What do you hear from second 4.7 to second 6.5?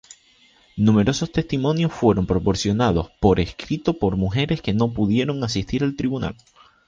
no pudieron asistir al tribunal.